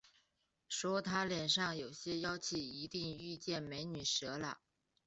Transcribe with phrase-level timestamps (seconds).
[0.67, 4.59] 说他脸上有些妖气，一定遇见“美女蛇”了